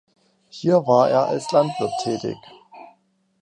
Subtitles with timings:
[0.49, 2.35] Hier war er als Landwirt tätig.